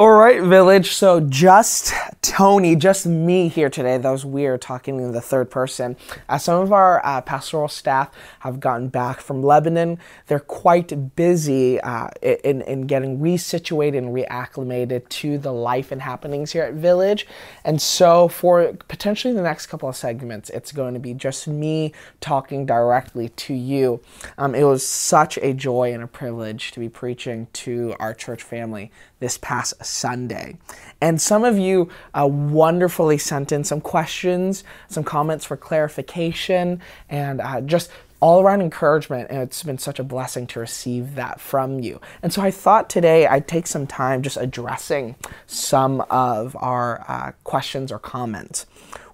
[0.00, 0.92] All right, village.
[0.92, 3.98] So just Tony, just me here today.
[3.98, 5.94] That was weird talking in the third person.
[6.26, 8.08] Uh, some of our uh, pastoral staff
[8.38, 9.98] have gotten back from Lebanon.
[10.26, 16.52] They're quite busy uh, in, in getting resituated and reacclimated to the life and happenings
[16.52, 17.26] here at Village.
[17.62, 21.92] And so for potentially the next couple of segments, it's going to be just me
[22.22, 24.00] talking directly to you.
[24.38, 28.42] Um, it was such a joy and a privilege to be preaching to our church
[28.42, 28.90] family
[29.20, 30.56] this past Sunday.
[31.00, 37.40] And some of you uh, wonderfully sent in some questions, some comments for clarification, and
[37.40, 39.30] uh, just all around encouragement.
[39.30, 42.00] And it's been such a blessing to receive that from you.
[42.22, 47.32] And so I thought today I'd take some time just addressing some of our uh,
[47.44, 48.66] questions or comments.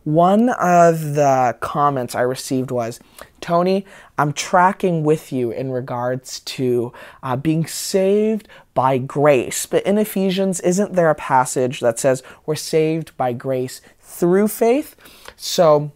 [0.07, 3.01] One of the comments I received was,
[3.41, 3.85] Tony,
[4.17, 6.93] I'm tracking with you in regards to
[7.25, 9.67] uh, being saved by grace.
[9.67, 14.95] But in Ephesians, isn't there a passage that says we're saved by grace through faith?
[15.35, 15.91] So,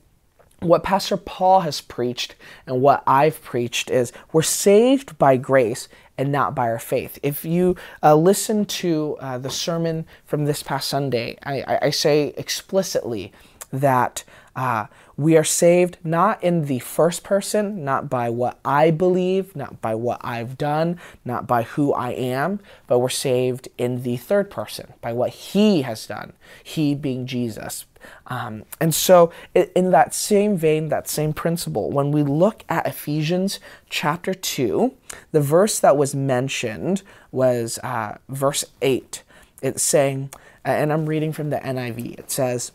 [0.59, 2.35] what Pastor Paul has preached
[2.67, 7.21] and what I've preached is we're saved by grace and not by our faith.
[7.23, 11.91] If you uh, listen to uh, the sermon from this past Sunday, I, I, I
[11.91, 13.33] say explicitly
[13.73, 14.25] that
[14.57, 19.81] uh, we are saved not in the first person, not by what I believe, not
[19.81, 24.51] by what I've done, not by who I am, but we're saved in the third
[24.51, 26.33] person, by what He has done,
[26.65, 27.85] He being Jesus.
[28.27, 33.61] Um, and so, in that same vein, that same principle, when we look at Ephesians
[33.89, 34.95] chapter 2,
[35.33, 39.23] the verse that was mentioned was uh, verse 8.
[39.63, 40.31] It's saying,
[40.65, 42.73] and I'm reading from the NIV, it says,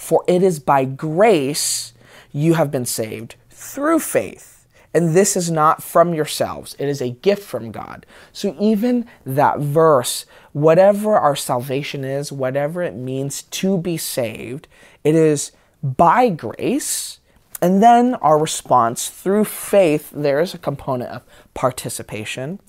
[0.00, 1.92] for it is by grace
[2.32, 4.66] you have been saved through faith.
[4.94, 8.06] And this is not from yourselves, it is a gift from God.
[8.32, 14.66] So, even that verse, whatever our salvation is, whatever it means to be saved,
[15.04, 17.20] it is by grace.
[17.60, 21.22] And then our response through faith, there is a component of
[21.54, 22.60] participation,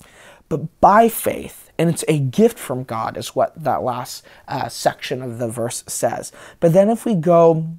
[0.48, 5.22] but by faith, and it's a gift from God, is what that last uh, section
[5.22, 6.30] of the verse says.
[6.60, 7.70] But then if we go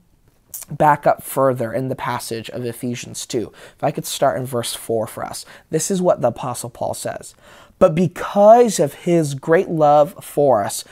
[0.72, 4.74] back up further in the passage of Ephesians 2, if I could start in verse
[4.74, 7.36] 4 for us, this is what the Apostle Paul says.
[7.78, 10.84] But because of his great love for us,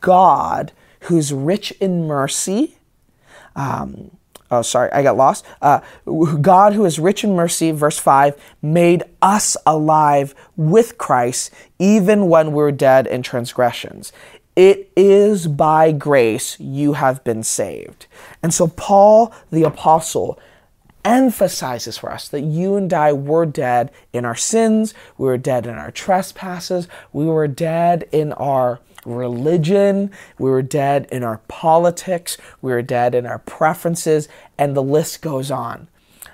[0.00, 0.72] God,
[1.02, 2.78] who's rich in mercy,
[3.54, 4.10] um,
[4.50, 5.44] oh, sorry, I got lost.
[5.60, 5.80] Uh,
[6.40, 12.52] God, who is rich in mercy, verse 5, made us alive with Christ even when
[12.52, 14.12] we're dead in transgressions.
[14.54, 18.06] It is by grace you have been saved.
[18.42, 20.38] And so, Paul the Apostle
[21.04, 25.66] emphasizes for us that you and I were dead in our sins, we were dead
[25.66, 32.36] in our trespasses, we were dead in our religion, we were dead in our politics,
[32.60, 34.28] we were dead in our preferences,
[34.58, 35.88] and the list goes on.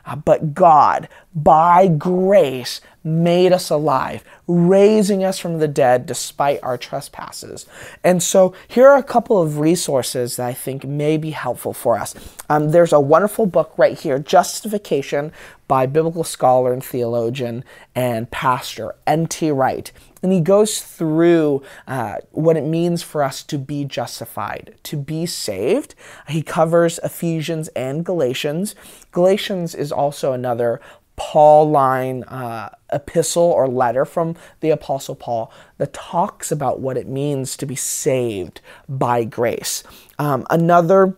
[0.05, 6.77] Uh, but God, by grace, made us alive, raising us from the dead despite our
[6.77, 7.67] trespasses.
[8.03, 11.99] And so, here are a couple of resources that I think may be helpful for
[11.99, 12.15] us.
[12.49, 15.33] Um, there's a wonderful book right here, Justification,
[15.69, 19.51] by biblical scholar and theologian and pastor N.T.
[19.51, 19.93] Wright.
[20.23, 25.27] And he goes through uh, what it means for us to be justified, to be
[25.27, 25.95] saved.
[26.29, 28.75] He covers Ephesians and Galatians.
[29.11, 30.81] Galatians is also another
[31.17, 37.57] Pauline uh, epistle or letter from the Apostle Paul that talks about what it means
[37.59, 39.83] to be saved by grace.
[40.19, 41.17] Um, another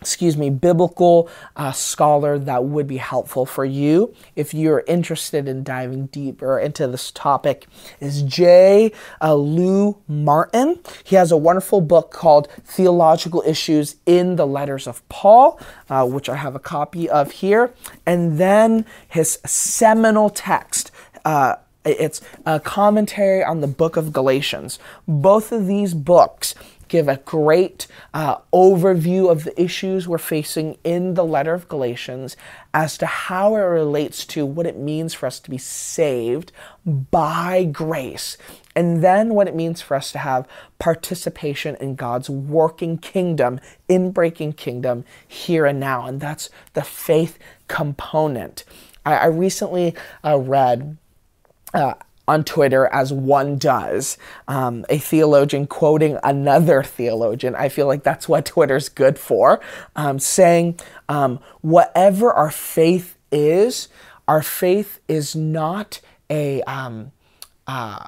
[0.00, 5.62] excuse me, biblical uh, scholar that would be helpful for you if you're interested in
[5.62, 7.66] diving deeper into this topic
[8.00, 8.92] is J.
[9.20, 10.78] Uh, Lou Martyn.
[11.04, 15.58] He has a wonderful book called Theological Issues in the Letters of Paul,
[15.88, 17.72] uh, which I have a copy of here.
[18.04, 20.90] And then his seminal text.
[21.24, 24.78] Uh, it's a commentary on the book of Galatians.
[25.06, 26.54] Both of these books
[26.88, 32.36] give a great uh, overview of the issues we're facing in the letter of Galatians
[32.72, 36.52] as to how it relates to what it means for us to be saved
[36.84, 38.36] by grace.
[38.74, 40.46] And then what it means for us to have
[40.78, 43.58] participation in God's working kingdom,
[43.88, 46.06] in breaking kingdom here and now.
[46.06, 48.64] And that's the faith component.
[49.04, 50.98] I, I recently uh, read
[51.72, 51.94] uh,
[52.28, 54.18] on Twitter as one does,
[54.48, 57.54] um, a theologian quoting another theologian.
[57.54, 59.60] I feel like that's what Twitter's good for,
[59.94, 60.78] um, saying,
[61.08, 63.88] um, whatever our faith is,
[64.26, 67.12] our faith is not a, um,
[67.66, 68.06] uh,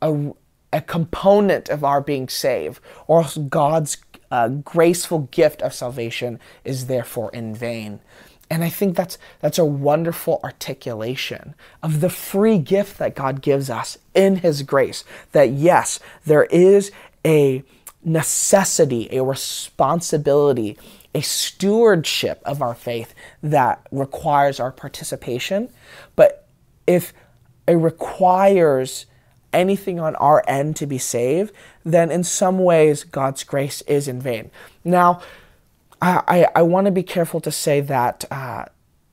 [0.00, 0.32] a
[0.72, 3.96] a component of our being saved, or God's
[4.30, 8.00] uh, graceful gift of salvation is therefore in vain.
[8.50, 13.68] And I think that's that's a wonderful articulation of the free gift that God gives
[13.68, 15.04] us in his grace.
[15.32, 16.90] That yes, there is
[17.26, 17.62] a
[18.02, 20.78] necessity, a responsibility,
[21.14, 25.68] a stewardship of our faith that requires our participation.
[26.16, 26.46] But
[26.86, 27.12] if
[27.66, 29.06] it requires
[29.52, 31.52] anything on our end to be saved,
[31.84, 34.50] then in some ways God's grace is in vain.
[34.84, 35.20] Now,
[36.00, 38.66] I, I, want to be careful to say that uh,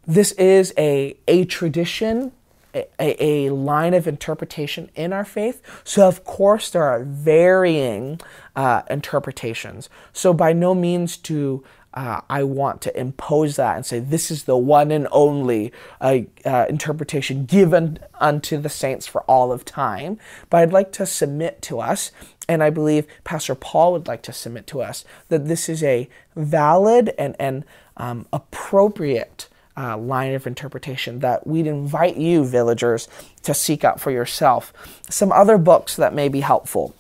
[0.06, 2.32] this is a, a tradition,
[2.74, 5.62] a, a line of interpretation in our faith.
[5.84, 8.20] So, of course, there are varying
[8.56, 9.90] uh, interpretations.
[10.14, 11.64] So, by no means do
[11.96, 15.72] uh, I want to impose that and say this is the one and only
[16.02, 20.20] uh, uh, interpretation given unto the saints for all of time.
[20.50, 22.12] But I'd like to submit to us,
[22.50, 26.10] and I believe Pastor Paul would like to submit to us, that this is a
[26.36, 27.64] valid and, and
[27.98, 29.48] um, appropriate.
[29.78, 33.10] Uh, line of interpretation that we'd invite you, villagers,
[33.44, 34.72] to seek out for yourself.
[35.10, 36.96] Some other books that may be helpful.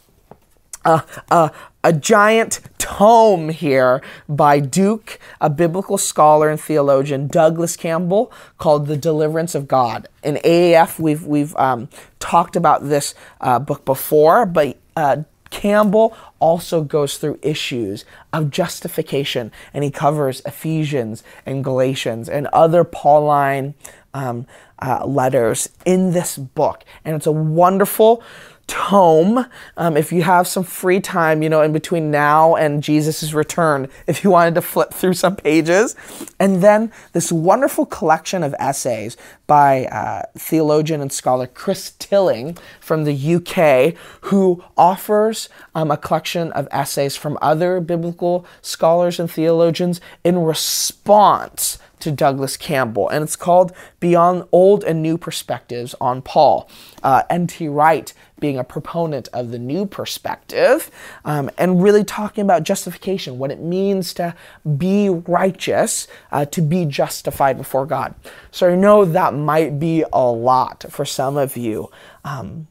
[0.83, 0.99] Uh,
[1.31, 1.49] uh,
[1.85, 8.97] a giant tome here by Duke, a biblical scholar and theologian, Douglas Campbell, called The
[8.97, 10.07] Deliverance of God.
[10.23, 11.87] In AAF, we've, we've um,
[12.19, 15.17] talked about this uh, book before, but uh,
[15.51, 18.03] Campbell also goes through issues
[18.33, 23.75] of justification, and he covers Ephesians and Galatians and other Pauline
[24.15, 24.47] um,
[24.79, 26.83] uh, letters in this book.
[27.03, 28.23] And it's a wonderful
[28.67, 29.45] tome
[29.77, 33.87] um, if you have some free time you know in between now and jesus' return
[34.07, 35.95] if you wanted to flip through some pages.
[36.39, 39.17] And then this wonderful collection of essays
[39.47, 46.51] by uh, theologian and scholar chris tilling from the uk who offers um, a collection
[46.53, 53.35] of essays from other biblical scholars and theologians in response to Douglas Campbell, and it's
[53.35, 56.69] called Beyond Old and New Perspectives on Paul.
[57.01, 57.67] Uh, N.T.
[57.67, 60.91] Wright being a proponent of the new perspective
[61.23, 64.35] um, and really talking about justification, what it means to
[64.77, 68.13] be righteous, uh, to be justified before God.
[68.51, 71.89] So I know that might be a lot for some of you.
[72.23, 72.67] Um,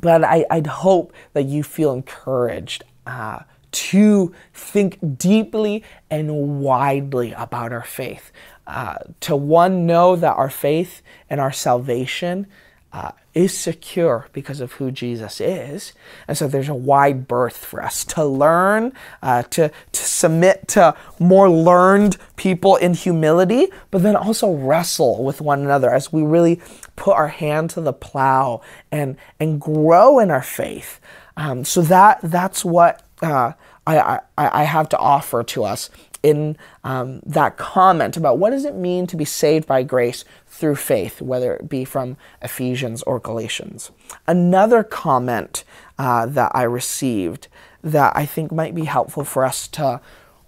[0.00, 3.40] but I, would hope that you feel encouraged uh,
[3.72, 8.30] to think deeply and widely about our faith.
[8.66, 12.46] Uh, to one, know that our faith and our salvation
[12.92, 15.94] uh, is secure because of who Jesus is.
[16.28, 18.92] And so there's a wide berth for us to learn,
[19.22, 25.40] uh, to, to submit to more learned people in humility, but then also wrestle with
[25.40, 26.60] one another as we really
[26.94, 28.60] put our hand to the plow
[28.90, 31.00] and, and grow in our faith.
[31.36, 33.52] Um, so that that's what uh,
[33.86, 35.88] I, I, I have to offer to us
[36.22, 40.76] in um, that comment about what does it mean to be saved by grace through
[40.76, 43.90] faith, whether it be from Ephesians or Galatians.
[44.26, 45.64] Another comment
[45.98, 47.48] uh, that I received
[47.82, 50.00] that I think might be helpful for us to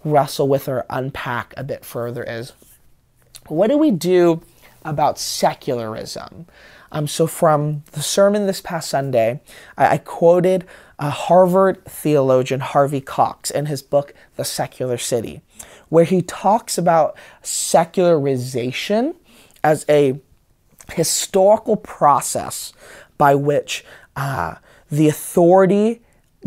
[0.04, 2.52] wrestle with or unpack a bit further is
[3.48, 4.42] what do we do
[4.84, 6.46] about secularism?
[6.92, 9.40] Um, so, from the sermon this past Sunday,
[9.76, 10.64] I, I quoted
[10.98, 15.42] a Harvard theologian, Harvey Cox, in his book, The Secular City,
[15.88, 19.14] where he talks about secularization
[19.62, 20.20] as a
[20.92, 22.72] historical process
[23.18, 23.84] by which
[24.16, 24.56] uh,
[24.90, 26.02] the authority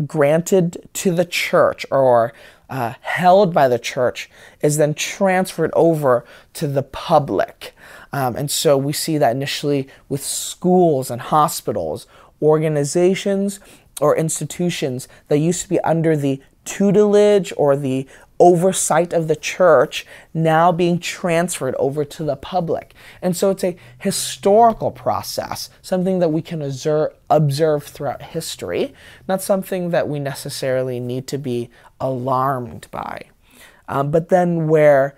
[0.06, 2.32] granted to the church or
[2.70, 7.74] uh, held by the church is then transferred over to the public.
[8.12, 12.06] Um, and so we see that initially with schools and hospitals,
[12.40, 13.58] organizations
[14.00, 18.06] or institutions that used to be under the tutelage or the
[18.40, 22.94] oversight of the church now being transferred over to the public.
[23.20, 28.94] And so it's a historical process, something that we can observe, throughout history,
[29.26, 33.22] not something that we necessarily need to be alarmed by.
[33.88, 35.16] Um, but then where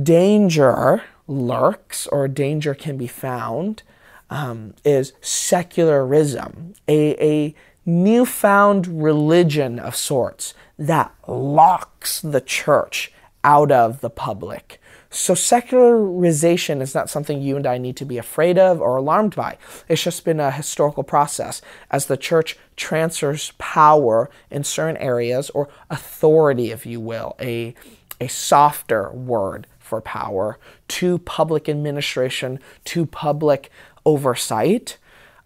[0.00, 3.82] danger lurks or danger can be found
[4.30, 7.54] um, is secularism, a, a
[7.86, 13.12] newfound religion of sorts that locks the church
[13.42, 14.80] out of the public.
[15.10, 19.36] So, secularization is not something you and I need to be afraid of or alarmed
[19.36, 19.58] by.
[19.88, 25.68] It's just been a historical process as the church transfers power in certain areas, or
[25.88, 27.76] authority, if you will, a,
[28.20, 33.70] a softer word for power, to public administration, to public
[34.04, 34.98] oversight.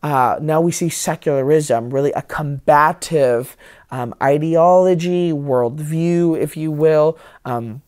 [0.02, 3.57] Uh, now we see secularism, really a combative
[3.90, 7.83] um, ideology, worldview, if you will, um,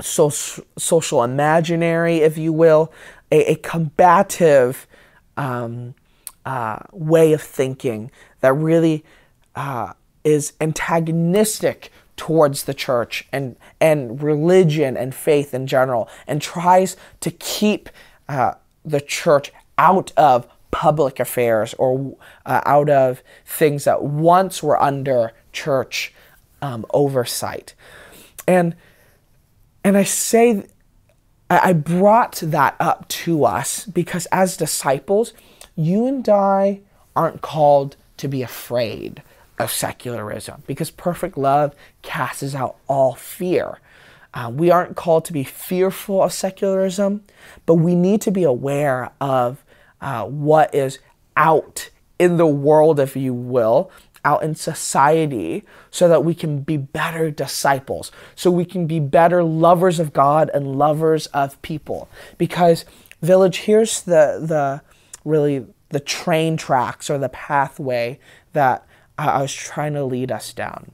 [0.00, 2.92] so, social imaginary, if you will,
[3.30, 4.86] a, a combative
[5.36, 5.94] um,
[6.44, 8.10] uh, way of thinking
[8.40, 9.04] that really
[9.54, 9.92] uh,
[10.24, 17.30] is antagonistic towards the church and, and religion and faith in general, and tries to
[17.30, 17.88] keep
[18.28, 20.46] uh, the church out of
[20.76, 22.14] public affairs or
[22.44, 26.12] uh, out of things that once were under church
[26.60, 27.74] um, oversight.
[28.46, 28.76] And
[29.82, 30.66] and I say
[31.48, 35.32] I brought that up to us because as disciples,
[35.76, 36.80] you and I
[37.14, 39.22] aren't called to be afraid
[39.58, 43.78] of secularism because perfect love casts out all fear.
[44.34, 47.24] Uh, we aren't called to be fearful of secularism,
[47.64, 49.64] but we need to be aware of
[50.00, 50.98] uh, what is
[51.36, 53.90] out in the world, if you will,
[54.24, 59.44] out in society, so that we can be better disciples, so we can be better
[59.44, 62.08] lovers of God and lovers of people.
[62.36, 62.84] Because,
[63.22, 64.82] Village, here's the, the
[65.24, 68.18] really the train tracks or the pathway
[68.52, 68.86] that
[69.16, 70.90] I was trying to lead us down.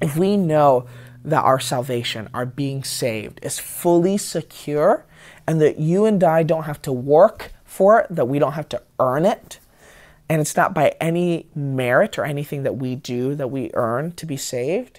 [0.00, 0.86] If we know
[1.24, 5.04] that our salvation, our being saved, is fully secure,
[5.46, 8.68] and that you and I don't have to work for it, that we don't have
[8.68, 9.60] to earn it,
[10.28, 14.26] and it's not by any merit or anything that we do that we earn to
[14.26, 14.98] be saved,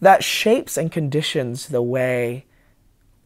[0.00, 2.46] that shapes and conditions the way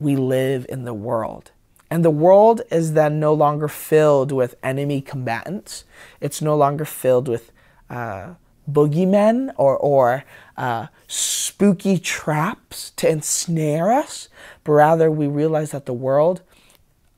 [0.00, 1.52] we live in the world.
[1.92, 5.84] And the world is then no longer filled with enemy combatants.
[6.20, 7.52] It's no longer filled with
[7.88, 8.34] uh,
[8.68, 10.24] boogeymen or, or
[10.56, 14.28] uh, spooky traps to ensnare us,
[14.64, 16.42] but rather we realize that the world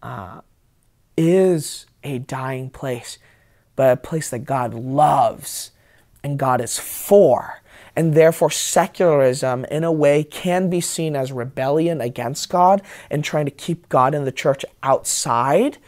[0.02, 0.42] uh,
[1.16, 3.18] is a dying place,
[3.76, 5.70] but a place that God loves
[6.22, 7.62] and God is for
[7.96, 13.44] and therefore secularism in a way can be seen as rebellion against God and trying
[13.44, 15.78] to keep God and the church outside,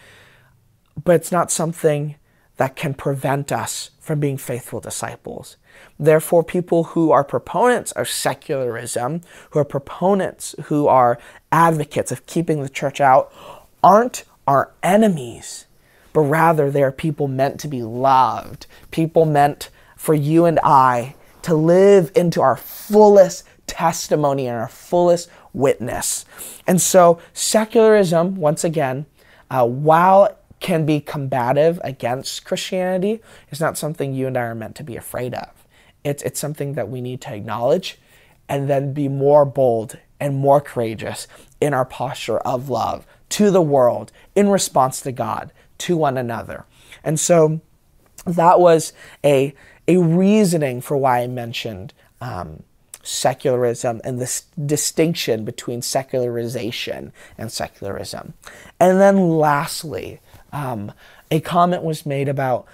[1.02, 2.16] but it's not something
[2.56, 5.56] that can prevent us from being faithful disciples.
[5.98, 11.18] Therefore, people who are proponents of secularism, who are proponents, who are
[11.52, 13.32] advocates of keeping the church out,
[13.82, 15.66] aren't our enemies,
[16.12, 21.14] but rather they are people meant to be loved, people meant for you and I
[21.42, 26.24] to live into our fullest testimony and our fullest witness.
[26.66, 29.06] And so, secularism, once again,
[29.50, 34.76] uh, while can be combative against Christianity, is not something you and I are meant
[34.76, 35.66] to be afraid of.
[36.02, 37.98] It's, it's something that we need to acknowledge
[38.48, 41.26] and then be more bold and more courageous
[41.60, 46.64] in our posture of love to the world in response to God, to one another.
[47.02, 47.60] And so
[48.24, 48.92] that was
[49.24, 49.54] a
[49.88, 52.64] a reasoning for why I mentioned um,
[53.02, 58.34] secularism and this distinction between secularization and secularism.
[58.80, 60.20] And then lastly,
[60.52, 60.92] um,
[61.30, 62.66] a comment was made about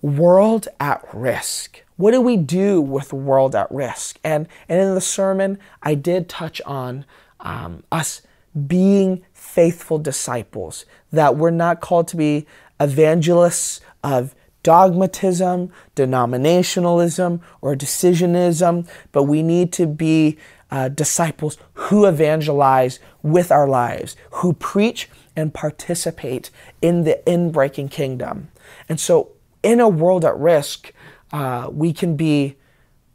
[0.00, 1.82] world at risk.
[1.96, 4.20] What do we do with world at risk?
[4.22, 7.04] And, and in the sermon, I did touch on
[7.40, 8.22] um, us
[8.66, 12.46] being faithful disciples, that we're not called to be
[12.78, 20.36] evangelists of dogmatism, denominationalism, or decisionism, but we need to be
[20.70, 26.50] uh, disciples who evangelize with our lives, who preach and participate
[26.82, 28.48] in the inbreaking kingdom.
[28.86, 29.30] And so,
[29.62, 30.92] in a world at risk,
[31.32, 32.56] uh, we can be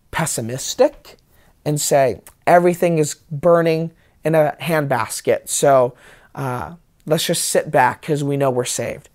[0.09, 1.17] pessimistic
[1.63, 3.91] and say everything is burning
[4.23, 5.49] in a handbasket.
[5.49, 5.93] So
[6.35, 6.75] uh,
[7.05, 9.09] let's just sit back because we know we're saved.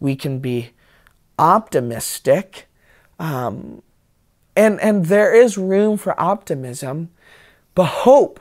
[0.00, 0.70] We can be
[1.38, 2.66] optimistic.
[3.18, 3.82] Um,
[4.56, 7.10] and, and there is room for optimism,
[7.74, 8.40] but hope,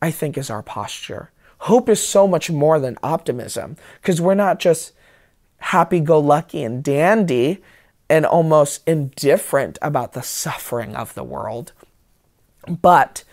[0.00, 1.30] I think, is our posture.
[1.62, 4.92] Hope is so much more than optimism because we're not just
[5.58, 7.60] happy go lucky and dandy
[8.08, 11.72] and almost indifferent about the suffering of the world,
[12.66, 13.24] but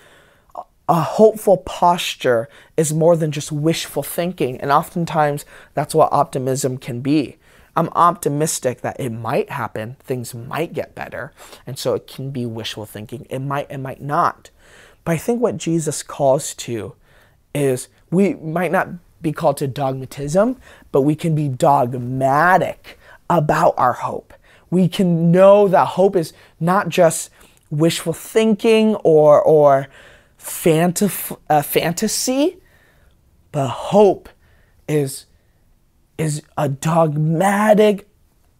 [0.88, 4.60] a hopeful posture is more than just wishful thinking.
[4.62, 7.38] And oftentimes, that's what optimism can be.
[7.76, 11.34] I'm optimistic that it might happen, things might get better,
[11.68, 13.28] and so it can be wishful thinking.
[13.30, 14.50] It might, it might not.
[15.04, 16.96] But I think what Jesus calls to
[17.54, 18.90] is we might not
[19.22, 20.58] be called to dogmatism,
[20.92, 22.98] but we can be dogmatic
[23.30, 24.34] about our hope.
[24.70, 27.30] We can know that hope is not just
[27.70, 29.88] wishful thinking or, or
[30.46, 32.58] fantaf- uh, fantasy,
[33.52, 34.30] but hope
[34.88, 35.26] is
[36.18, 38.08] is a dogmatic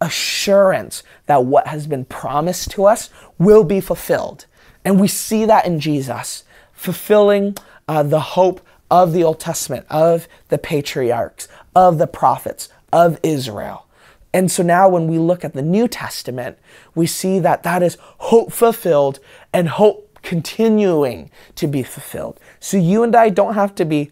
[0.02, 4.46] assurance that what has been promised to us will be fulfilled.
[4.84, 7.56] And we see that in Jesus, fulfilling
[7.88, 8.60] uh, the hope
[8.92, 13.88] of the Old Testament, of the patriarchs, of the prophets, of Israel.
[14.34, 16.58] And so now when we look at the New Testament,
[16.94, 19.20] we see that that is hope fulfilled
[19.54, 22.40] and hope continuing to be fulfilled.
[22.60, 24.12] So you and I don't have to be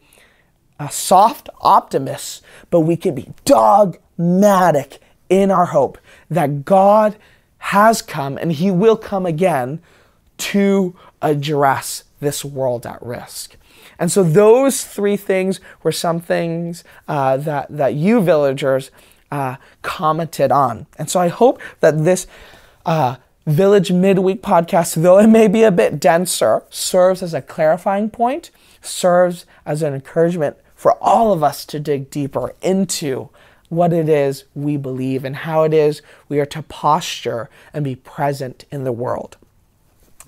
[0.79, 5.97] a soft optimists, but we can be dogmatic in our hope
[6.29, 7.17] that God
[7.57, 9.81] has come and he will come again
[10.37, 13.55] to address this world at risk.
[13.97, 18.91] And so those three things were some things uh, that, that you villagers
[19.31, 20.85] uh, commented on.
[20.99, 22.27] And so I hope that this
[22.85, 28.09] uh, Village Midweek podcast, though it may be a bit denser, serves as a clarifying
[28.09, 33.27] point, serves as an encouragement for all of us to dig deeper into
[33.67, 37.97] what it is we believe and how it is we are to posture and be
[37.97, 39.35] present in the world.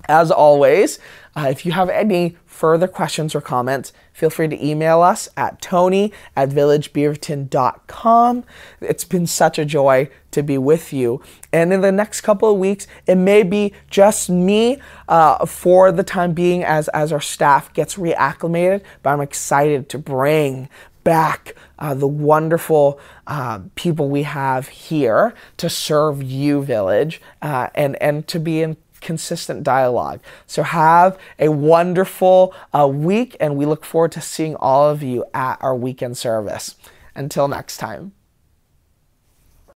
[0.10, 1.00] As always,
[1.36, 5.62] uh, if you have any further questions or comments, feel free to email us at
[5.62, 8.44] tony at villagebeaverton.com.
[8.80, 11.22] It's been such a joy to be with you.
[11.52, 16.04] And in the next couple of weeks, it may be just me uh, for the
[16.04, 20.70] time being as, as our staff gets reacclimated, but I'm excited to bring
[21.04, 28.02] back uh, the wonderful uh, people we have here to serve you, Village, uh, and,
[28.02, 30.20] and to be in consistent dialogue.
[30.48, 35.24] So have a wonderful uh, week, and we look forward to seeing all of you
[35.34, 36.76] at our weekend service.
[37.16, 38.12] Until next time.